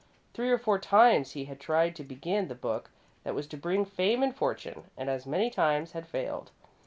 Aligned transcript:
Three 0.33 0.49
or 0.49 0.57
four 0.57 0.79
times 0.79 1.33
he 1.33 1.45
had 1.45 1.59
tried 1.59 1.95
to 1.95 2.03
begin 2.03 2.47
the 2.47 2.55
book 2.55 2.89
that 3.23 3.35
was 3.35 3.45
to 3.49 3.55
bring 3.55 3.85
fame 3.85 4.23
and 4.23 4.35
fortune, 4.35 4.85
and 4.97 5.11
as 5.11 5.27
many 5.27 5.51
times 5.51 5.91
had 5.91 6.07
failed. 6.07 6.49